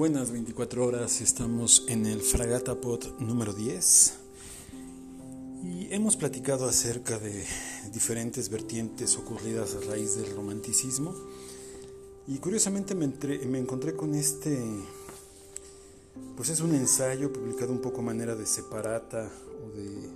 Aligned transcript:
buenas 0.00 0.30
24 0.30 0.86
horas. 0.86 1.20
Estamos 1.20 1.84
en 1.86 2.06
el 2.06 2.22
Fragata 2.22 2.74
Pod 2.80 3.04
número 3.18 3.52
10 3.52 4.14
y 5.62 5.92
hemos 5.92 6.16
platicado 6.16 6.66
acerca 6.66 7.18
de 7.18 7.44
diferentes 7.92 8.48
vertientes 8.48 9.18
ocurridas 9.18 9.74
a 9.74 9.90
raíz 9.90 10.16
del 10.16 10.34
romanticismo. 10.34 11.14
Y 12.26 12.38
curiosamente 12.38 12.94
me, 12.94 13.58
encontré 13.58 13.94
con 13.94 14.14
este, 14.14 14.58
pues 16.34 16.48
es 16.48 16.60
un 16.60 16.74
ensayo 16.74 17.30
publicado 17.30 17.70
un 17.70 17.82
poco 17.82 18.00
manera 18.00 18.34
de 18.34 18.46
separata 18.46 19.30
o 19.62 19.76
de, 19.76 20.08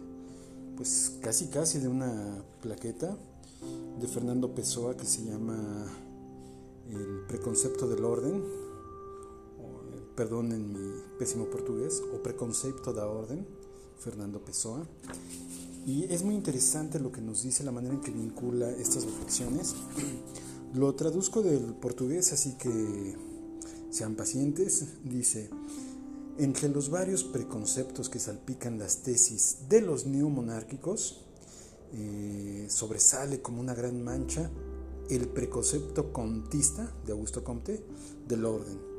pues 0.78 1.18
casi 1.20 1.48
casi 1.48 1.78
de 1.78 1.88
una 1.88 2.42
plaqueta 2.62 3.18
de 4.00 4.08
Fernando 4.08 4.54
Pessoa 4.54 4.96
que 4.96 5.04
se 5.04 5.26
llama 5.26 5.92
El 6.88 7.26
preconcepto 7.28 7.86
del 7.86 8.02
orden 8.02 8.63
perdón 10.14 10.52
en 10.52 10.72
mi 10.72 11.02
pésimo 11.18 11.46
portugués, 11.46 12.02
o 12.12 12.22
Preconcepto 12.22 12.92
da 12.92 13.06
Orden, 13.06 13.46
Fernando 13.98 14.44
Pessoa. 14.44 14.86
Y 15.86 16.04
es 16.04 16.22
muy 16.22 16.34
interesante 16.34 16.98
lo 16.98 17.12
que 17.12 17.20
nos 17.20 17.42
dice, 17.42 17.64
la 17.64 17.72
manera 17.72 17.94
en 17.94 18.00
que 18.00 18.10
vincula 18.10 18.70
estas 18.70 19.04
reflexiones. 19.04 19.74
Lo 20.74 20.92
traduzco 20.96 21.40
del 21.40 21.74
portugués, 21.74 22.32
así 22.32 22.54
que 22.54 23.16
sean 23.90 24.16
pacientes. 24.16 24.86
Dice, 25.04 25.48
entre 26.36 26.68
los 26.68 26.90
varios 26.90 27.22
preconceptos 27.22 28.08
que 28.08 28.18
salpican 28.18 28.80
las 28.80 29.02
tesis 29.04 29.68
de 29.68 29.82
los 29.82 30.06
neomonárquicos, 30.06 31.20
eh, 31.92 32.66
sobresale 32.68 33.40
como 33.40 33.60
una 33.60 33.74
gran 33.74 34.02
mancha 34.02 34.50
el 35.10 35.28
preconcepto 35.28 36.12
comtista 36.12 36.92
de 37.06 37.12
Augusto 37.12 37.44
Comte 37.44 37.84
del 38.26 38.44
orden 38.44 38.93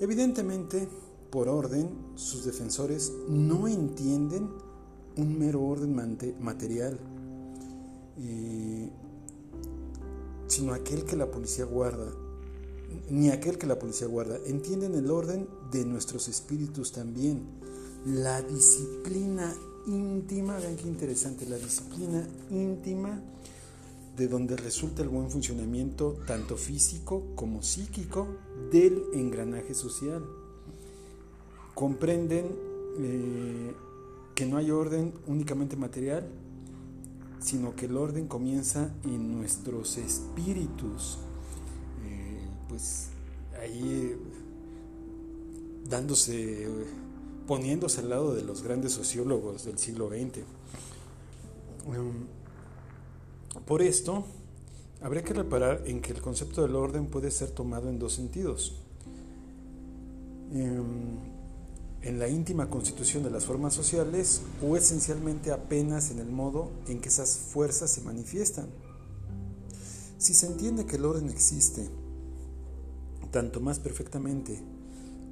Evidentemente, 0.00 0.88
por 1.30 1.48
orden, 1.48 1.90
sus 2.14 2.44
defensores 2.44 3.12
no 3.28 3.68
entienden 3.68 4.48
un 5.16 5.38
mero 5.38 5.62
orden 5.62 5.94
material, 6.40 6.98
eh, 8.18 8.90
sino 10.46 10.74
aquel 10.74 11.04
que 11.04 11.16
la 11.16 11.30
policía 11.30 11.64
guarda, 11.64 12.12
ni 13.10 13.30
aquel 13.30 13.58
que 13.58 13.66
la 13.66 13.78
policía 13.78 14.06
guarda, 14.06 14.38
entienden 14.46 14.94
el 14.94 15.10
orden 15.10 15.48
de 15.70 15.84
nuestros 15.84 16.28
espíritus 16.28 16.92
también, 16.92 17.42
la 18.06 18.42
disciplina 18.42 19.54
íntima, 19.86 20.58
vean 20.58 20.76
qué 20.76 20.88
interesante, 20.88 21.46
la 21.46 21.56
disciplina 21.56 22.26
íntima 22.50 23.20
de 24.16 24.28
donde 24.28 24.56
resulta 24.56 25.02
el 25.02 25.08
buen 25.08 25.30
funcionamiento 25.30 26.16
tanto 26.26 26.56
físico 26.56 27.24
como 27.34 27.62
psíquico 27.62 28.28
del 28.70 29.02
engranaje 29.12 29.74
social. 29.74 30.24
Comprenden 31.74 32.46
eh, 32.98 33.72
que 34.34 34.46
no 34.46 34.56
hay 34.56 34.70
orden 34.70 35.12
únicamente 35.26 35.76
material, 35.76 36.28
sino 37.40 37.74
que 37.74 37.86
el 37.86 37.96
orden 37.96 38.28
comienza 38.28 38.94
en 39.04 39.32
nuestros 39.32 39.98
espíritus. 39.98 41.18
Eh, 42.04 42.48
pues 42.68 43.08
ahí 43.60 44.16
dándose, 45.88 46.68
poniéndose 47.46 48.00
al 48.00 48.10
lado 48.10 48.34
de 48.34 48.42
los 48.42 48.62
grandes 48.62 48.92
sociólogos 48.92 49.64
del 49.64 49.78
siglo 49.78 50.08
XX. 50.08 50.44
Por 53.66 53.80
esto, 53.80 54.24
habría 55.00 55.22
que 55.22 55.32
reparar 55.32 55.82
en 55.86 56.02
que 56.02 56.12
el 56.12 56.20
concepto 56.20 56.62
del 56.62 56.76
orden 56.76 57.06
puede 57.06 57.30
ser 57.30 57.50
tomado 57.50 57.88
en 57.88 57.98
dos 57.98 58.12
sentidos. 58.12 58.74
Em, 60.52 61.18
en 62.02 62.18
la 62.18 62.28
íntima 62.28 62.68
constitución 62.68 63.22
de 63.22 63.30
las 63.30 63.46
formas 63.46 63.72
sociales 63.72 64.42
o 64.62 64.76
esencialmente 64.76 65.50
apenas 65.50 66.10
en 66.10 66.18
el 66.18 66.28
modo 66.28 66.70
en 66.86 67.00
que 67.00 67.08
esas 67.08 67.38
fuerzas 67.38 67.90
se 67.90 68.02
manifiestan. 68.02 68.66
Si 70.18 70.34
se 70.34 70.46
entiende 70.46 70.84
que 70.84 70.96
el 70.96 71.06
orden 71.06 71.30
existe, 71.30 71.88
tanto 73.30 73.60
más 73.60 73.78
perfectamente, 73.78 74.60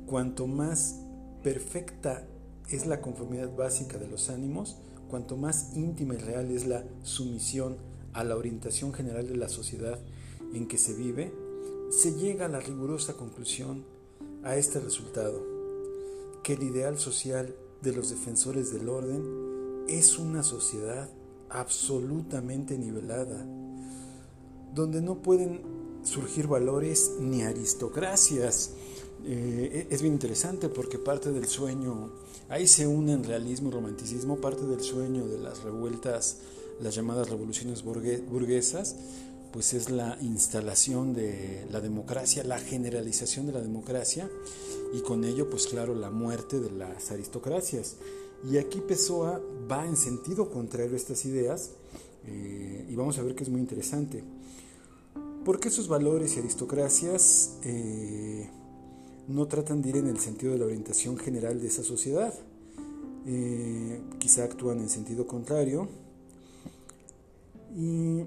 cuanto 0.06 0.46
más 0.46 0.96
perfecta 1.42 2.26
es 2.70 2.86
la 2.86 3.02
conformidad 3.02 3.54
básica 3.54 3.98
de 3.98 4.08
los 4.08 4.30
ánimos, 4.30 4.76
cuanto 5.10 5.36
más 5.36 5.76
íntima 5.76 6.14
y 6.14 6.18
real 6.18 6.50
es 6.50 6.66
la 6.66 6.84
sumisión 7.02 7.91
a 8.12 8.24
la 8.24 8.36
orientación 8.36 8.92
general 8.92 9.28
de 9.28 9.36
la 9.36 9.48
sociedad 9.48 9.98
en 10.52 10.68
que 10.68 10.78
se 10.78 10.94
vive, 10.94 11.32
se 11.90 12.14
llega 12.14 12.46
a 12.46 12.48
la 12.48 12.60
rigurosa 12.60 13.14
conclusión, 13.14 13.84
a 14.42 14.56
este 14.56 14.80
resultado, 14.80 15.40
que 16.42 16.54
el 16.54 16.62
ideal 16.62 16.98
social 16.98 17.54
de 17.80 17.92
los 17.92 18.10
defensores 18.10 18.72
del 18.72 18.88
orden 18.88 19.84
es 19.88 20.18
una 20.18 20.42
sociedad 20.42 21.10
absolutamente 21.48 22.78
nivelada, 22.78 23.46
donde 24.74 25.00
no 25.00 25.22
pueden 25.22 25.60
surgir 26.02 26.46
valores 26.46 27.12
ni 27.20 27.42
aristocracias. 27.42 28.72
Eh, 29.24 29.86
es 29.90 30.02
bien 30.02 30.14
interesante 30.14 30.68
porque 30.68 30.98
parte 30.98 31.30
del 31.30 31.46
sueño, 31.46 32.10
ahí 32.48 32.66
se 32.66 32.86
unen 32.86 33.22
realismo 33.22 33.68
y 33.68 33.72
romanticismo, 33.72 34.40
parte 34.40 34.66
del 34.66 34.80
sueño 34.80 35.26
de 35.28 35.38
las 35.38 35.62
revueltas 35.62 36.38
las 36.82 36.94
llamadas 36.94 37.30
revoluciones 37.30 37.82
burguesas, 37.84 38.96
pues 39.52 39.74
es 39.74 39.90
la 39.90 40.18
instalación 40.20 41.14
de 41.14 41.66
la 41.70 41.80
democracia, 41.80 42.42
la 42.42 42.58
generalización 42.58 43.46
de 43.46 43.52
la 43.52 43.60
democracia 43.60 44.28
y 44.92 45.00
con 45.02 45.24
ello, 45.24 45.48
pues 45.48 45.66
claro, 45.66 45.94
la 45.94 46.10
muerte 46.10 46.58
de 46.58 46.70
las 46.70 47.10
aristocracias. 47.12 47.96
Y 48.50 48.56
aquí 48.58 48.80
Pessoa 48.80 49.40
va 49.70 49.86
en 49.86 49.96
sentido 49.96 50.50
contrario 50.50 50.94
a 50.94 50.96
estas 50.96 51.24
ideas 51.24 51.70
eh, 52.26 52.86
y 52.88 52.94
vamos 52.96 53.18
a 53.18 53.22
ver 53.22 53.34
que 53.34 53.44
es 53.44 53.50
muy 53.50 53.60
interesante. 53.60 54.24
Porque 55.44 55.68
esos 55.68 55.86
valores 55.86 56.36
y 56.36 56.40
aristocracias 56.40 57.58
eh, 57.62 58.48
no 59.28 59.46
tratan 59.46 59.82
de 59.82 59.90
ir 59.90 59.96
en 59.98 60.08
el 60.08 60.18
sentido 60.18 60.52
de 60.52 60.58
la 60.58 60.64
orientación 60.64 61.18
general 61.18 61.60
de 61.60 61.68
esa 61.68 61.84
sociedad. 61.84 62.34
Eh, 63.26 64.00
quizá 64.18 64.44
actúan 64.44 64.80
en 64.80 64.88
sentido 64.88 65.26
contrario 65.28 66.01
y 67.74 68.24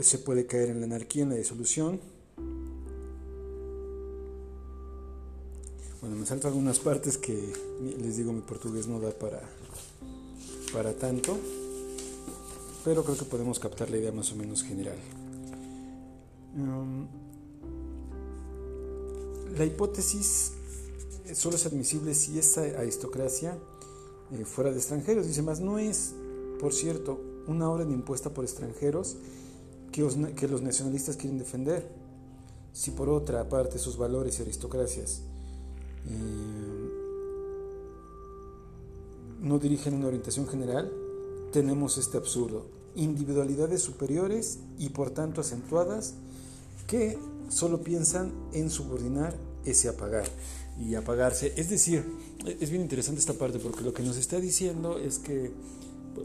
se 0.00 0.18
puede 0.18 0.46
caer 0.46 0.70
en 0.70 0.80
la 0.80 0.86
anarquía, 0.86 1.22
en 1.22 1.30
la 1.30 1.36
disolución. 1.36 2.00
Bueno, 6.00 6.16
me 6.16 6.26
salto 6.26 6.46
algunas 6.46 6.78
partes 6.78 7.18
que 7.18 7.52
les 7.98 8.16
digo 8.16 8.32
mi 8.32 8.42
portugués 8.42 8.86
no 8.86 9.00
da 9.00 9.10
para, 9.10 9.40
para 10.72 10.92
tanto, 10.92 11.36
pero 12.84 13.02
creo 13.02 13.16
que 13.16 13.24
podemos 13.24 13.58
captar 13.58 13.90
la 13.90 13.96
idea 13.96 14.12
más 14.12 14.30
o 14.32 14.36
menos 14.36 14.62
general. 14.62 14.98
Um, 16.54 17.06
la 19.56 19.64
hipótesis 19.64 20.52
solo 21.34 21.56
es 21.56 21.66
admisible 21.66 22.14
si 22.14 22.38
esta 22.38 22.60
aristocracia 22.78 23.58
eh, 24.32 24.44
fuera 24.44 24.70
de 24.70 24.76
extranjeros, 24.76 25.26
dice 25.26 25.42
más, 25.42 25.60
no 25.60 25.78
es, 25.78 26.14
por 26.60 26.72
cierto, 26.72 27.20
una 27.46 27.70
orden 27.70 27.92
impuesta 27.92 28.30
por 28.30 28.44
extranjeros 28.44 29.16
que, 29.92 30.48
los 30.48 30.62
nacionalistas 30.62 31.16
quieren 31.16 31.38
defender. 31.38 31.88
Si 32.72 32.90
por 32.90 33.08
otra 33.08 33.48
parte 33.48 33.78
sus 33.78 33.96
valores 33.96 34.38
y 34.38 34.42
aristocracias 34.42 35.22
eh, 36.06 36.90
no 39.40 39.58
dirigen 39.58 39.94
una 39.94 40.08
orientación 40.08 40.46
general, 40.46 40.92
tenemos 41.52 41.96
este 41.96 42.18
absurdo. 42.18 42.66
Individualidades 42.94 43.82
superiores 43.82 44.58
y 44.78 44.90
por 44.90 45.10
tanto 45.10 45.40
acentuadas 45.40 46.14
que 46.86 47.18
solo 47.48 47.80
piensan 47.82 48.32
en 48.52 48.70
subordinar 48.70 49.36
ese 49.64 49.88
apagar 49.88 50.26
y 50.78 50.94
apagarse. 50.94 51.52
Es 51.56 51.70
decir, 51.70 52.04
es 52.44 52.70
bien 52.70 52.82
interesante 52.82 53.20
esta 53.20 53.34
parte 53.34 53.58
porque 53.58 53.82
lo 53.82 53.92
que 53.92 54.02
nos 54.02 54.16
está 54.16 54.38
diciendo 54.40 54.98
es 54.98 55.18
que 55.18 55.52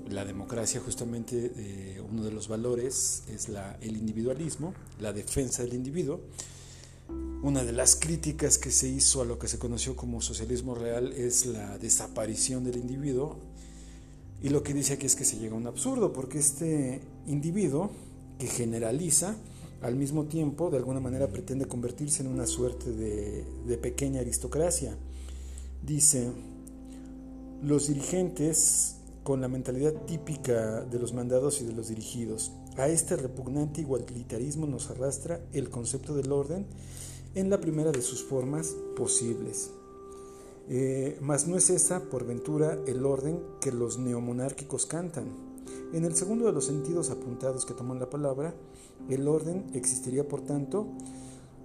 la 0.10 0.26
democracia 0.26 0.82
justamente 0.82 1.52
eh, 1.56 2.02
uno 2.02 2.24
de 2.24 2.32
los 2.32 2.48
valores 2.48 3.24
es 3.28 3.50
el 3.82 3.98
individualismo, 3.98 4.74
la 5.00 5.14
defensa 5.14 5.64
del 5.64 5.74
individuo. 5.74 6.22
Una 7.42 7.64
de 7.64 7.72
las 7.72 7.96
críticas 7.96 8.58
que 8.58 8.72
se 8.72 8.88
hizo 8.88 9.22
a 9.22 9.26
lo 9.26 9.40
que 9.40 9.48
se 9.48 9.58
conoció 9.58 9.96
como 9.96 10.22
socialismo 10.22 10.76
real 10.76 11.12
es 11.14 11.46
la 11.46 11.78
desaparición 11.78 12.64
del 12.64 12.78
individuo. 12.78 13.38
Y 14.44 14.50
lo 14.50 14.64
que 14.64 14.74
dice 14.74 14.94
aquí 14.94 15.06
es 15.06 15.16
que 15.16 15.26
se 15.26 15.38
llega 15.38 15.54
a 15.54 15.58
un 15.58 15.68
absurdo, 15.68 16.14
porque 16.14 16.40
este 16.40 17.02
individuo 17.28 17.92
que 18.40 18.48
generaliza, 18.48 19.36
al 19.82 19.96
mismo 19.96 20.26
tiempo, 20.26 20.70
de 20.70 20.78
alguna 20.78 21.00
manera 21.00 21.28
pretende 21.28 21.66
convertirse 21.66 22.22
en 22.22 22.30
una 22.30 22.46
suerte 22.46 22.92
de 22.92 23.78
pequeña 23.78 24.22
aristocracia. 24.22 24.96
Dice, 25.84 26.32
los 27.64 27.88
dirigentes 27.88 28.96
con 29.24 29.42
la 29.42 29.48
mentalidad 29.48 29.94
típica 30.06 30.82
de 30.82 31.00
los 31.00 31.14
mandados 31.14 31.62
y 31.62 31.66
de 31.66 31.74
los 31.74 31.90
dirigidos. 31.90 32.52
A 32.78 32.88
este 32.88 33.16
repugnante 33.16 33.82
igualitarismo 33.82 34.66
nos 34.66 34.90
arrastra 34.90 35.42
el 35.54 35.70
concepto 35.70 36.16
del 36.16 36.32
orden 36.32 36.66
en 37.36 37.50
la 37.50 37.60
primera 37.60 37.92
de 37.92 38.02
sus 38.02 38.24
formas 38.24 38.76
posibles. 38.96 39.72
Eh, 40.70 41.18
mas 41.22 41.48
no 41.48 41.58
es 41.58 41.70
esa, 41.70 42.10
por 42.10 42.26
ventura, 42.26 42.78
el 42.88 43.06
orden 43.06 43.42
que 43.60 43.72
los 43.72 43.98
neomonárquicos 43.98 44.86
cantan. 44.86 45.26
En 45.94 46.06
el 46.06 46.16
segundo 46.16 46.46
de 46.46 46.54
los 46.54 46.66
sentidos 46.66 47.10
apuntados 47.10 47.66
que 47.66 47.74
toman 47.74 48.00
la 48.00 48.10
palabra, 48.10 48.56
el 49.10 49.28
orden 49.28 49.70
existiría, 49.74 50.28
por 50.28 50.42
tanto, 50.42 50.88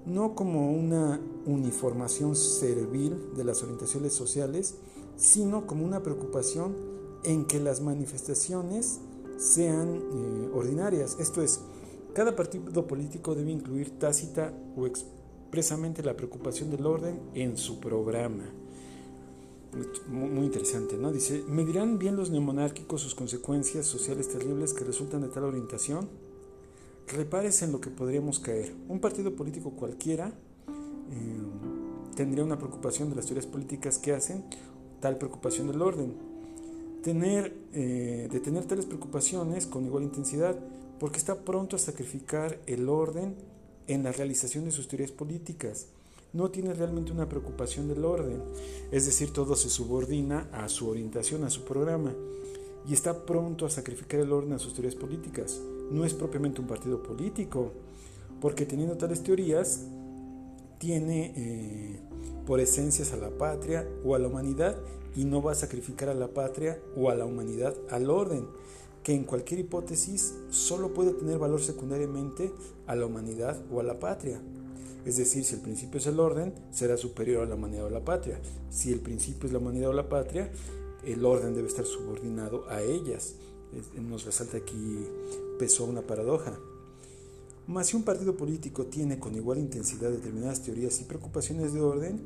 no 0.04 0.34
como 0.34 0.72
una 0.72 1.20
uniformación 1.46 2.36
servil 2.36 3.34
de 3.36 3.44
las 3.44 3.62
orientaciones 3.62 4.12
sociales, 4.12 4.74
sino 5.16 5.66
como 5.66 5.84
una 5.84 6.02
preocupación 6.02 6.74
en 7.26 7.44
que 7.44 7.60
las 7.60 7.80
manifestaciones 7.80 9.00
sean 9.36 9.96
eh, 9.96 10.50
ordinarias. 10.54 11.16
Esto 11.20 11.42
es, 11.42 11.60
cada 12.14 12.34
partido 12.34 12.86
político 12.86 13.34
debe 13.34 13.50
incluir 13.50 13.98
tácita 13.98 14.54
o 14.76 14.86
expresamente 14.86 16.02
la 16.02 16.16
preocupación 16.16 16.70
del 16.70 16.86
orden 16.86 17.20
en 17.34 17.56
su 17.56 17.78
programa. 17.80 18.44
Muy, 20.08 20.46
interesante, 20.46 20.96
¿no? 20.96 21.12
Dice, 21.12 21.44
¿medirán 21.48 21.98
bien 21.98 22.16
los 22.16 22.30
neomonárquicos 22.30 23.02
sus 23.02 23.14
consecuencias 23.14 23.84
sociales 23.84 24.28
terribles 24.28 24.72
que 24.72 24.84
resultan 24.84 25.20
de 25.20 25.28
tal 25.28 25.44
orientación? 25.44 26.08
Repárese 27.08 27.66
en 27.66 27.72
lo 27.72 27.80
que 27.80 27.90
podríamos 27.90 28.38
caer. 28.38 28.74
Un 28.88 29.00
partido 29.00 29.36
político 29.36 29.72
cualquiera 29.72 30.28
eh, 30.28 31.40
tendría 32.14 32.42
una 32.42 32.56
preocupación 32.56 33.10
de 33.10 33.16
las 33.16 33.26
teorías 33.26 33.46
políticas 33.46 33.98
que 33.98 34.14
hacen 34.14 34.44
tal 35.00 35.18
preocupación 35.18 35.66
del 35.66 35.82
orden. 35.82 36.35
Tener, 37.06 37.54
eh, 37.72 38.28
de 38.32 38.40
tener 38.40 38.64
tales 38.64 38.84
preocupaciones 38.84 39.68
con 39.68 39.86
igual 39.86 40.02
intensidad 40.02 40.58
porque 40.98 41.18
está 41.18 41.44
pronto 41.44 41.76
a 41.76 41.78
sacrificar 41.78 42.58
el 42.66 42.88
orden 42.88 43.36
en 43.86 44.02
la 44.02 44.10
realización 44.10 44.64
de 44.64 44.72
sus 44.72 44.88
teorías 44.88 45.12
políticas. 45.12 45.86
No 46.32 46.50
tiene 46.50 46.74
realmente 46.74 47.12
una 47.12 47.28
preocupación 47.28 47.86
del 47.86 48.04
orden, 48.04 48.42
es 48.90 49.06
decir, 49.06 49.32
todo 49.32 49.54
se 49.54 49.70
subordina 49.70 50.48
a 50.50 50.68
su 50.68 50.88
orientación, 50.88 51.44
a 51.44 51.50
su 51.50 51.62
programa, 51.62 52.12
y 52.88 52.92
está 52.92 53.24
pronto 53.24 53.66
a 53.66 53.70
sacrificar 53.70 54.18
el 54.18 54.32
orden 54.32 54.54
a 54.54 54.58
sus 54.58 54.74
teorías 54.74 54.96
políticas. 54.96 55.60
No 55.92 56.04
es 56.04 56.12
propiamente 56.12 56.60
un 56.60 56.66
partido 56.66 57.04
político, 57.04 57.70
porque 58.40 58.66
teniendo 58.66 58.96
tales 58.96 59.22
teorías, 59.22 59.86
tiene 60.78 61.32
eh, 61.36 62.00
por 62.46 62.60
esencias 62.60 63.12
a 63.12 63.16
la 63.16 63.30
patria 63.30 63.88
o 64.04 64.14
a 64.14 64.18
la 64.18 64.28
humanidad 64.28 64.76
y 65.14 65.24
no 65.24 65.42
va 65.42 65.52
a 65.52 65.54
sacrificar 65.54 66.08
a 66.08 66.14
la 66.14 66.28
patria 66.28 66.78
o 66.96 67.10
a 67.10 67.14
la 67.14 67.24
humanidad 67.24 67.74
al 67.90 68.10
orden 68.10 68.46
que 69.02 69.14
en 69.14 69.22
cualquier 69.24 69.60
hipótesis 69.60 70.34
solo 70.50 70.92
puede 70.92 71.12
tener 71.12 71.38
valor 71.38 71.62
secundariamente 71.62 72.52
a 72.88 72.96
la 72.96 73.06
humanidad 73.06 73.56
o 73.70 73.78
a 73.78 73.84
la 73.84 74.00
patria. 74.00 74.40
Es 75.04 75.16
decir, 75.16 75.44
si 75.44 75.54
el 75.54 75.60
principio 75.60 76.00
es 76.00 76.08
el 76.08 76.18
orden, 76.18 76.52
será 76.72 76.96
superior 76.96 77.44
a 77.44 77.46
la 77.46 77.54
humanidad 77.54 77.84
o 77.84 77.90
la 77.90 78.04
patria. 78.04 78.40
Si 78.68 78.92
el 78.92 78.98
principio 78.98 79.46
es 79.46 79.52
la 79.52 79.60
humanidad 79.60 79.90
o 79.90 79.92
la 79.92 80.08
patria, 80.08 80.50
el 81.04 81.24
orden 81.24 81.54
debe 81.54 81.68
estar 81.68 81.86
subordinado 81.86 82.68
a 82.68 82.82
ellas. 82.82 83.36
Nos 83.96 84.24
resalta 84.24 84.56
aquí 84.56 85.06
peso 85.56 85.84
una 85.84 86.02
paradoja. 86.02 86.58
Mas 87.66 87.88
si 87.88 87.96
un 87.96 88.04
partido 88.04 88.36
político 88.36 88.86
tiene 88.86 89.18
con 89.18 89.34
igual 89.34 89.58
intensidad 89.58 90.10
determinadas 90.10 90.62
teorías 90.62 91.00
y 91.00 91.04
preocupaciones 91.04 91.72
de 91.72 91.80
orden, 91.80 92.20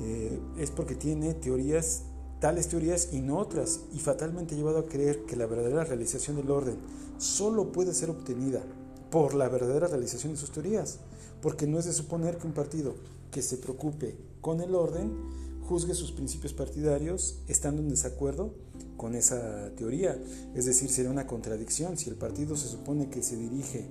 eh, 0.00 0.38
es 0.58 0.70
porque 0.70 0.94
tiene 0.94 1.34
teorías 1.34 2.02
tales 2.40 2.68
teorías 2.68 3.12
y 3.12 3.20
no 3.20 3.38
otras, 3.38 3.80
y 3.92 3.98
fatalmente 3.98 4.56
llevado 4.56 4.78
a 4.78 4.86
creer 4.86 5.24
que 5.24 5.36
la 5.36 5.46
verdadera 5.46 5.84
realización 5.84 6.36
del 6.36 6.50
orden 6.50 6.76
solo 7.18 7.72
puede 7.72 7.94
ser 7.94 8.10
obtenida 8.10 8.62
por 9.10 9.34
la 9.34 9.48
verdadera 9.48 9.86
realización 9.86 10.32
de 10.32 10.38
sus 10.38 10.52
teorías, 10.52 10.98
porque 11.40 11.66
no 11.66 11.78
es 11.78 11.86
de 11.86 11.92
suponer 11.92 12.36
que 12.36 12.46
un 12.46 12.52
partido 12.52 12.94
que 13.30 13.42
se 13.42 13.56
preocupe 13.56 14.16
con 14.40 14.60
el 14.60 14.74
orden 14.74 15.12
juzgue 15.62 15.94
sus 15.94 16.12
principios 16.12 16.52
partidarios 16.52 17.40
estando 17.48 17.82
en 17.82 17.88
desacuerdo 17.88 18.54
con 18.96 19.14
esa 19.14 19.70
teoría. 19.76 20.16
Es 20.54 20.66
decir, 20.66 20.90
sería 20.90 21.10
una 21.10 21.26
contradicción. 21.26 21.98
Si 21.98 22.08
el 22.08 22.16
partido 22.16 22.56
se 22.56 22.68
supone 22.68 23.10
que 23.10 23.22
se 23.22 23.36
dirige 23.36 23.88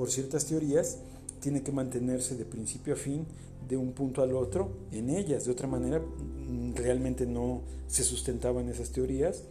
por 0.00 0.10
ciertas 0.10 0.46
teorías, 0.46 0.96
tiene 1.40 1.62
que 1.62 1.72
mantenerse 1.72 2.34
de 2.34 2.46
principio 2.46 2.94
a 2.94 2.96
fin 2.96 3.26
de 3.68 3.76
un 3.76 3.92
punto 3.92 4.22
al 4.22 4.34
otro 4.34 4.70
en 4.92 5.10
ellas. 5.10 5.44
De 5.44 5.52
otra 5.52 5.68
manera, 5.68 6.00
mm, 6.00 6.72
realmente 6.74 7.26
no 7.26 7.60
se 7.86 8.02
sustentaban 8.02 8.70
esas 8.70 8.92
teorías 8.92 9.42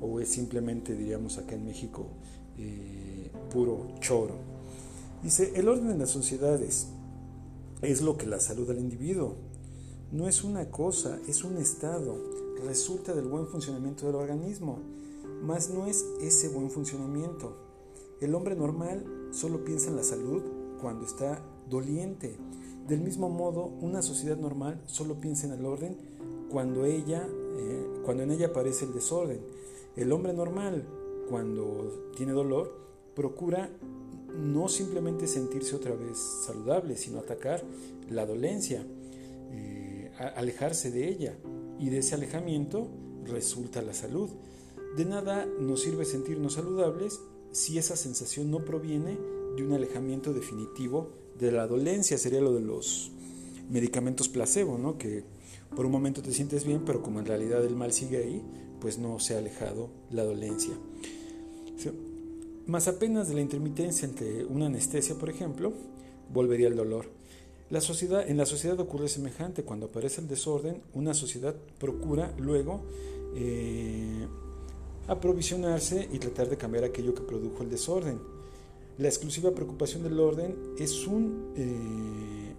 o 0.00 0.18
es 0.18 0.28
simplemente, 0.28 0.96
diríamos 0.96 1.38
acá 1.38 1.54
en 1.54 1.64
México, 1.66 2.08
eh, 2.58 3.30
puro 3.52 3.94
choro. 4.00 4.34
Dice, 5.22 5.52
el 5.54 5.68
orden 5.68 5.86
de 5.86 5.98
las 5.98 6.10
sociedades 6.10 6.88
es 7.80 8.02
lo 8.02 8.16
que 8.16 8.26
la 8.26 8.40
salud 8.40 8.66
del 8.66 8.80
individuo. 8.80 9.36
No 10.10 10.26
es 10.26 10.42
una 10.42 10.68
cosa, 10.68 11.20
es 11.28 11.44
un 11.44 11.58
estado. 11.58 12.16
Resulta 12.66 13.14
del 13.14 13.28
buen 13.28 13.46
funcionamiento 13.46 14.06
del 14.06 14.16
organismo, 14.16 14.80
mas 15.44 15.70
no 15.70 15.86
es 15.86 16.04
ese 16.20 16.48
buen 16.48 16.72
funcionamiento. 16.72 17.70
El 18.22 18.34
hombre 18.34 18.56
normal 18.56 19.04
solo 19.32 19.64
piensa 19.64 19.90
en 19.90 19.96
la 19.96 20.02
salud 20.02 20.42
cuando 20.80 21.04
está 21.04 21.44
doliente 21.68 22.38
del 22.86 23.00
mismo 23.00 23.28
modo, 23.28 23.66
una 23.80 24.02
sociedad 24.02 24.36
normal 24.36 24.82
solo 24.86 25.14
piensa 25.20 25.46
en 25.46 25.52
el 25.52 25.64
orden 25.64 25.96
cuando, 26.50 26.84
ella, 26.84 27.28
eh, 27.56 27.86
cuando 28.04 28.24
en 28.24 28.32
ella 28.32 28.48
aparece 28.48 28.86
el 28.86 28.92
desorden. 28.92 29.40
El 29.96 30.10
hombre 30.10 30.32
normal, 30.32 30.84
cuando 31.28 32.10
tiene 32.16 32.32
dolor, 32.32 32.76
procura 33.14 33.70
no 34.36 34.68
simplemente 34.68 35.28
sentirse 35.28 35.76
otra 35.76 35.94
vez 35.94 36.18
saludable, 36.18 36.96
sino 36.96 37.20
atacar 37.20 37.62
la 38.10 38.26
dolencia, 38.26 38.84
eh, 39.52 40.10
alejarse 40.36 40.90
de 40.90 41.08
ella. 41.08 41.38
Y 41.78 41.90
de 41.90 41.98
ese 41.98 42.16
alejamiento 42.16 42.88
resulta 43.24 43.80
la 43.80 43.94
salud. 43.94 44.28
De 44.96 45.04
nada 45.04 45.46
nos 45.46 45.82
sirve 45.82 46.04
sentirnos 46.04 46.54
saludables 46.54 47.20
si 47.52 47.78
esa 47.78 47.96
sensación 47.96 48.50
no 48.50 48.64
proviene 48.64 49.18
de 49.56 49.62
un 49.62 49.72
alejamiento 49.72 50.32
definitivo 50.32 51.12
de 51.38 51.52
la 51.52 51.66
dolencia 51.66 52.18
sería 52.18 52.40
lo 52.40 52.52
de 52.52 52.60
los 52.60 53.12
medicamentos 53.70 54.28
placebo, 54.28 54.78
¿no? 54.78 54.98
Que 54.98 55.24
por 55.74 55.86
un 55.86 55.92
momento 55.92 56.22
te 56.22 56.32
sientes 56.32 56.64
bien, 56.64 56.82
pero 56.84 57.02
como 57.02 57.20
en 57.20 57.26
realidad 57.26 57.64
el 57.64 57.76
mal 57.76 57.92
sigue 57.92 58.18
ahí, 58.18 58.42
pues 58.80 58.98
no 58.98 59.18
se 59.18 59.34
ha 59.34 59.38
alejado 59.38 59.90
la 60.10 60.24
dolencia. 60.24 60.74
Más 62.66 62.86
apenas 62.88 63.28
de 63.28 63.34
la 63.34 63.40
intermitencia 63.40 64.06
entre 64.06 64.44
una 64.44 64.66
anestesia, 64.66 65.16
por 65.16 65.28
ejemplo, 65.28 65.72
volvería 66.32 66.68
el 66.68 66.76
dolor. 66.76 67.10
La 67.70 67.80
sociedad, 67.80 68.28
en 68.28 68.36
la 68.36 68.46
sociedad 68.46 68.78
ocurre 68.78 69.08
semejante. 69.08 69.64
Cuando 69.64 69.86
aparece 69.86 70.20
el 70.20 70.28
desorden, 70.28 70.82
una 70.92 71.14
sociedad 71.14 71.56
procura 71.78 72.34
luego 72.38 72.84
eh, 73.34 74.28
aprovisionarse 75.08 76.08
y 76.12 76.18
tratar 76.18 76.48
de 76.48 76.56
cambiar 76.56 76.84
aquello 76.84 77.14
que 77.14 77.22
produjo 77.22 77.62
el 77.62 77.70
desorden. 77.70 78.20
La 78.98 79.08
exclusiva 79.08 79.52
preocupación 79.52 80.02
del 80.02 80.20
orden 80.20 80.56
es 80.78 81.06
un 81.06 81.52
eh, 81.56 82.52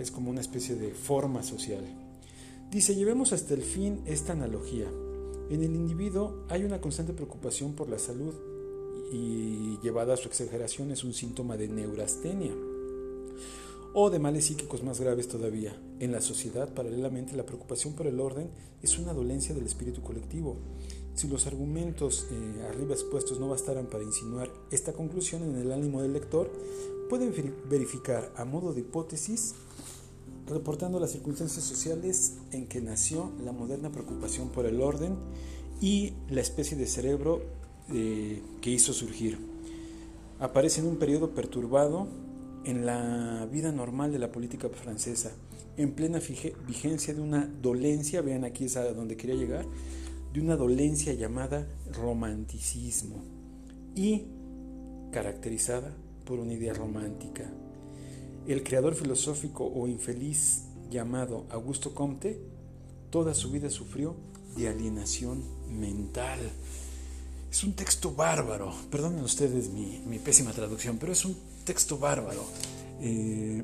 es 0.00 0.10
como 0.10 0.30
una 0.30 0.40
especie 0.40 0.74
de 0.74 0.92
forma 0.92 1.42
social. 1.42 1.84
Dice, 2.70 2.94
llevemos 2.94 3.32
hasta 3.32 3.54
el 3.54 3.62
fin 3.62 4.02
esta 4.06 4.32
analogía. 4.32 4.86
En 5.50 5.62
el 5.62 5.74
individuo 5.74 6.44
hay 6.48 6.64
una 6.64 6.80
constante 6.80 7.14
preocupación 7.14 7.72
por 7.72 7.88
la 7.88 7.98
salud 7.98 8.34
y 9.10 9.78
llevada 9.82 10.14
a 10.14 10.16
su 10.18 10.28
exageración 10.28 10.90
es 10.90 11.02
un 11.02 11.14
síntoma 11.14 11.56
de 11.56 11.68
neurastenia 11.68 12.52
o 13.94 14.10
de 14.10 14.18
males 14.18 14.44
psíquicos 14.44 14.82
más 14.82 15.00
graves 15.00 15.28
todavía. 15.28 15.74
En 15.98 16.12
la 16.12 16.20
sociedad, 16.20 16.72
paralelamente, 16.74 17.34
la 17.34 17.46
preocupación 17.46 17.94
por 17.94 18.06
el 18.06 18.20
orden 18.20 18.50
es 18.82 18.98
una 18.98 19.14
dolencia 19.14 19.54
del 19.54 19.66
espíritu 19.66 20.02
colectivo. 20.02 20.58
Si 21.18 21.26
los 21.26 21.48
argumentos 21.48 22.28
eh, 22.30 22.64
arriba 22.70 22.94
expuestos 22.94 23.40
no 23.40 23.48
bastaran 23.48 23.86
para 23.86 24.04
insinuar 24.04 24.52
esta 24.70 24.92
conclusión 24.92 25.42
en 25.42 25.56
el 25.56 25.72
ánimo 25.72 26.00
del 26.00 26.12
lector, 26.12 26.48
pueden 27.10 27.34
verificar 27.68 28.32
a 28.36 28.44
modo 28.44 28.72
de 28.72 28.82
hipótesis 28.82 29.56
reportando 30.46 31.00
las 31.00 31.10
circunstancias 31.10 31.64
sociales 31.64 32.34
en 32.52 32.68
que 32.68 32.80
nació 32.80 33.32
la 33.44 33.50
moderna 33.50 33.90
preocupación 33.90 34.50
por 34.50 34.64
el 34.64 34.80
orden 34.80 35.16
y 35.80 36.12
la 36.28 36.40
especie 36.40 36.76
de 36.76 36.86
cerebro 36.86 37.42
eh, 37.92 38.40
que 38.60 38.70
hizo 38.70 38.92
surgir. 38.92 39.40
Aparece 40.38 40.82
en 40.82 40.86
un 40.86 40.98
periodo 40.98 41.34
perturbado 41.34 42.06
en 42.62 42.86
la 42.86 43.48
vida 43.50 43.72
normal 43.72 44.12
de 44.12 44.20
la 44.20 44.30
política 44.30 44.68
francesa, 44.68 45.32
en 45.76 45.94
plena 45.94 46.20
vigencia 46.68 47.12
de 47.12 47.20
una 47.20 47.50
dolencia, 47.60 48.22
vean 48.22 48.44
aquí 48.44 48.66
es 48.66 48.76
a 48.76 48.92
donde 48.92 49.16
quería 49.16 49.34
llegar, 49.34 49.66
de 50.32 50.40
una 50.40 50.56
dolencia 50.56 51.12
llamada 51.14 51.66
romanticismo 51.92 53.22
y 53.94 54.26
caracterizada 55.10 55.94
por 56.24 56.38
una 56.38 56.52
idea 56.52 56.74
romántica. 56.74 57.50
El 58.46 58.62
creador 58.62 58.94
filosófico 58.94 59.64
o 59.64 59.88
infeliz 59.88 60.64
llamado 60.90 61.46
Augusto 61.50 61.94
Comte 61.94 62.40
toda 63.10 63.34
su 63.34 63.50
vida 63.50 63.70
sufrió 63.70 64.16
de 64.56 64.68
alienación 64.68 65.42
mental. 65.68 66.38
Es 67.50 67.64
un 67.64 67.72
texto 67.72 68.12
bárbaro, 68.14 68.72
perdonen 68.90 69.24
ustedes 69.24 69.70
mi, 69.70 70.18
pésima 70.18 70.52
traducción, 70.52 70.98
pero 70.98 71.12
es 71.12 71.24
un 71.24 71.36
texto 71.64 71.98
bárbaro. 71.98 72.44
Eh, 73.00 73.62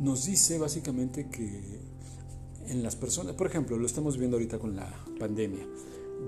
nos 0.00 0.24
dice 0.24 0.58
básicamente 0.58 1.28
que 1.28 1.80
en 2.68 2.82
las 2.82 2.96
personas, 2.96 3.34
por 3.34 3.46
ejemplo, 3.46 3.76
lo 3.76 3.86
estamos 3.86 4.16
viendo 4.18 4.36
ahorita 4.36 4.58
con 4.58 4.76
la 4.76 4.92
pandemia, 5.18 5.66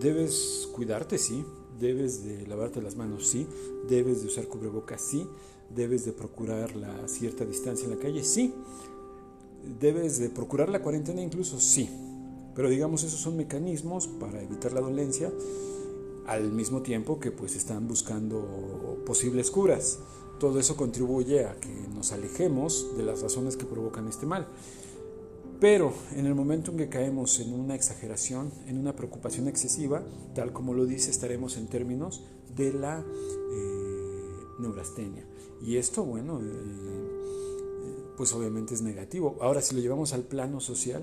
debes 0.01 0.69
cuidarte, 0.73 1.19
sí, 1.19 1.45
debes 1.79 2.25
de 2.25 2.47
lavarte 2.47 2.83
las 2.83 2.97
manos, 2.97 3.27
sí, 3.27 3.47
debes 3.89 4.23
de 4.23 4.29
usar 4.29 4.47
cubrebocas, 4.47 5.01
sí, 5.01 5.27
debes 5.75 6.05
de 6.05 6.13
procurar 6.13 6.77
la 6.77 7.09
cierta 7.09 7.45
distancia 7.45 7.85
en 7.85 7.97
la 7.97 7.99
calle, 7.99 8.23
sí, 8.25 8.55
debes 9.81 10.19
de 10.19 10.31
procurar 10.31 10.69
la 10.69 10.83
cuarentena 10.83 11.23
incluso, 11.23 11.61
sí, 11.61 11.89
pero 12.55 12.71
digamos 12.71 13.03
esos 13.03 13.21
son 13.21 13.37
mecanismos 13.37 14.09
para 14.09 14.43
evitar 14.43 14.73
la 14.73 14.81
dolencia 14.81 15.31
al 16.27 16.51
mismo 16.53 16.83
tiempo 16.83 17.21
que 17.21 17.31
pues 17.31 17.55
están 17.55 17.87
buscando 17.87 19.03
posibles 19.07 19.51
curas. 19.51 19.99
Todo 20.41 20.59
eso 20.59 20.77
contribuye 20.77 21.47
a 21.47 21.55
que 21.61 21.69
nos 21.95 22.13
alejemos 22.13 22.97
de 22.97 23.05
las 23.05 23.23
razones 23.23 23.57
que 23.57 23.65
provocan 23.65 24.09
este 24.09 24.27
mal. 24.27 24.49
Pero 25.61 25.93
en 26.15 26.27
el 26.27 26.35
momento 26.35 26.71
en 26.71 26.77
que 26.77 26.89
caemos 26.89 27.41
en 27.41 27.53
una 27.53 27.75
exageración, 27.75 28.53
en 28.67 28.79
una 28.79 28.95
preocupación 28.95 29.49
excesiva, 29.49 30.03
tal 30.35 30.53
como 30.53 30.75
lo 30.75 30.85
dice, 30.85 31.11
estaremos 31.11 31.57
en 31.57 31.67
términos 31.69 32.23
de 32.55 32.73
la 32.73 33.01
eh, 33.01 34.43
neurastenia. 34.59 35.25
Y 35.63 35.77
esto, 35.77 36.05
bueno, 36.05 36.41
eh, 36.43 37.17
pues 38.17 38.33
obviamente 38.35 38.75
es 38.75 38.83
negativo. 38.83 39.37
Ahora, 39.41 39.63
si 39.63 39.75
lo 39.75 39.81
llevamos 39.81 40.13
al 40.13 40.23
plano 40.23 40.61
social, 40.61 41.03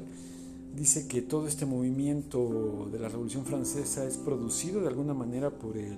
dice 0.75 1.07
que 1.07 1.22
todo 1.22 1.48
este 1.48 1.65
movimiento 1.65 2.89
de 2.91 3.00
la 3.00 3.10
Revolución 3.10 3.45
Francesa 3.45 4.05
es 4.05 4.17
producido 4.17 4.81
de 4.81 4.88
alguna 4.88 5.13
manera 5.13 5.51
por 5.51 5.77
el 5.77 5.98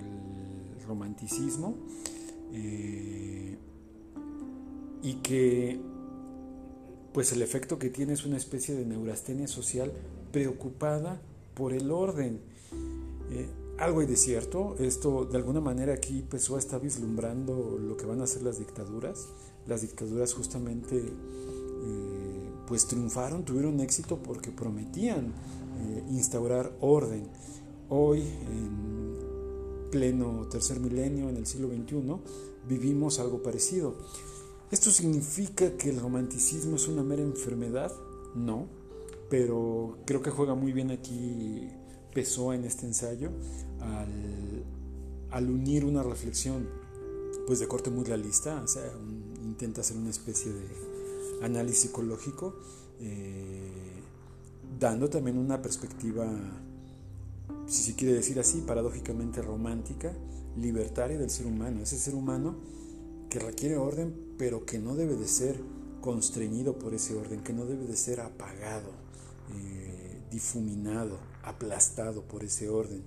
romanticismo 0.86 1.74
eh, 2.52 3.58
y 5.02 5.14
que 5.14 5.80
pues 7.16 7.32
el 7.32 7.40
efecto 7.40 7.78
que 7.78 7.88
tiene 7.88 8.12
es 8.12 8.26
una 8.26 8.36
especie 8.36 8.74
de 8.74 8.84
neurastenia 8.84 9.48
social 9.48 9.90
preocupada 10.32 11.18
por 11.54 11.72
el 11.72 11.90
orden. 11.90 12.40
Eh, 13.30 13.48
algo 13.78 14.00
hay 14.00 14.06
de 14.06 14.16
cierto, 14.16 14.76
esto 14.78 15.24
de 15.24 15.38
alguna 15.38 15.62
manera 15.62 15.94
aquí 15.94 16.22
Pessoa 16.28 16.58
está 16.58 16.78
vislumbrando 16.78 17.78
lo 17.80 17.96
que 17.96 18.04
van 18.04 18.20
a 18.20 18.24
hacer 18.24 18.42
las 18.42 18.58
dictaduras. 18.58 19.28
Las 19.66 19.80
dictaduras 19.80 20.34
justamente 20.34 20.98
eh, 20.98 22.50
pues 22.66 22.86
triunfaron, 22.86 23.46
tuvieron 23.46 23.80
éxito 23.80 24.18
porque 24.22 24.50
prometían 24.50 25.28
eh, 25.28 26.04
instaurar 26.10 26.76
orden. 26.82 27.28
Hoy, 27.88 28.20
en 28.20 29.90
pleno 29.90 30.46
tercer 30.50 30.80
milenio, 30.80 31.30
en 31.30 31.38
el 31.38 31.46
siglo 31.46 31.68
XXI, 31.68 32.18
vivimos 32.68 33.20
algo 33.20 33.42
parecido. 33.42 33.94
¿Esto 34.70 34.90
significa 34.90 35.76
que 35.76 35.90
el 35.90 36.00
romanticismo 36.00 36.74
es 36.74 36.88
una 36.88 37.04
mera 37.04 37.22
enfermedad? 37.22 37.92
No, 38.34 38.66
pero 39.30 39.98
creo 40.04 40.22
que 40.22 40.30
juega 40.30 40.56
muy 40.56 40.72
bien 40.72 40.90
aquí 40.90 41.68
Pessoa 42.12 42.56
en 42.56 42.64
este 42.64 42.86
ensayo 42.86 43.30
al, 45.30 45.50
unir 45.50 45.84
una 45.84 46.02
reflexión 46.02 46.68
pues 47.46 47.60
de 47.60 47.68
corte 47.68 47.90
muy 47.90 48.04
realista, 48.04 48.60
o 48.60 48.66
sea, 48.66 48.90
intenta 49.44 49.82
hacer 49.82 49.96
una 49.96 50.10
especie 50.10 50.50
de 50.50 50.66
análisis 51.42 51.82
psicológico, 51.82 52.56
eh, 53.00 54.02
dando 54.80 55.08
también 55.08 55.38
una 55.38 55.62
perspectiva, 55.62 56.26
si 57.66 57.82
se 57.82 57.94
quiere 57.94 58.14
decir 58.14 58.40
así, 58.40 58.62
paradójicamente 58.66 59.42
romántica, 59.42 60.12
libertaria 60.56 61.18
del 61.18 61.30
ser 61.30 61.46
humano, 61.46 61.82
ese 61.82 61.98
ser 61.98 62.14
humano 62.14 62.56
requiere 63.38 63.76
orden, 63.76 64.14
pero 64.38 64.64
que 64.64 64.78
no 64.78 64.94
debe 64.94 65.16
de 65.16 65.26
ser 65.26 65.60
constreñido 66.00 66.78
por 66.78 66.94
ese 66.94 67.16
orden, 67.16 67.42
que 67.42 67.52
no 67.52 67.66
debe 67.66 67.86
de 67.86 67.96
ser 67.96 68.20
apagado, 68.20 68.90
eh, 69.54 70.22
difuminado, 70.30 71.18
aplastado 71.42 72.22
por 72.22 72.44
ese 72.44 72.68
orden. 72.68 73.02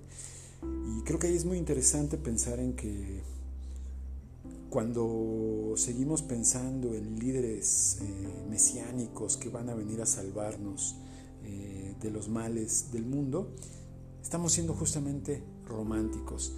Y 0.62 1.02
creo 1.04 1.18
que 1.18 1.28
ahí 1.28 1.36
es 1.36 1.44
muy 1.44 1.56
interesante 1.56 2.18
pensar 2.18 2.58
en 2.58 2.74
que 2.74 3.22
cuando 4.68 5.72
seguimos 5.76 6.22
pensando 6.22 6.94
en 6.94 7.18
líderes 7.18 7.98
eh, 8.02 8.44
mesiánicos 8.48 9.36
que 9.36 9.48
van 9.48 9.68
a 9.68 9.74
venir 9.74 10.00
a 10.02 10.06
salvarnos 10.06 10.96
eh, 11.44 11.96
de 12.00 12.10
los 12.10 12.28
males 12.28 12.92
del 12.92 13.06
mundo, 13.06 13.54
estamos 14.22 14.52
siendo 14.52 14.74
justamente 14.74 15.42
románticos. 15.66 16.52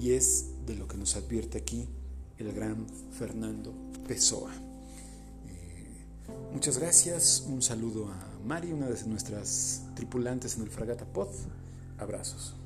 Y 0.00 0.12
es 0.12 0.50
de 0.66 0.76
lo 0.76 0.86
que 0.86 0.96
nos 0.96 1.16
advierte 1.16 1.58
aquí 1.58 1.88
el 2.40 2.52
gran 2.52 2.86
Fernando 3.18 3.72
Pessoa. 4.06 4.50
Eh, 5.48 5.86
muchas 6.52 6.78
gracias, 6.78 7.44
un 7.46 7.62
saludo 7.62 8.08
a 8.08 8.46
Mari, 8.46 8.72
una 8.72 8.88
de 8.88 9.04
nuestras 9.06 9.82
tripulantes 9.94 10.56
en 10.56 10.62
el 10.62 10.70
Fragata 10.70 11.04
Pod. 11.04 11.28
Abrazos. 11.98 12.59